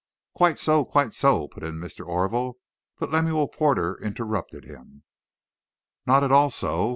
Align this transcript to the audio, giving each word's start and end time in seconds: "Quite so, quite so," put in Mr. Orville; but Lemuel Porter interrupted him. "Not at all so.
"Quite 0.33 0.57
so, 0.57 0.83
quite 0.83 1.13
so," 1.13 1.47
put 1.47 1.61
in 1.61 1.75
Mr. 1.75 2.03
Orville; 2.03 2.55
but 2.97 3.11
Lemuel 3.11 3.47
Porter 3.47 3.99
interrupted 4.01 4.65
him. 4.65 5.03
"Not 6.07 6.23
at 6.23 6.31
all 6.31 6.49
so. 6.49 6.89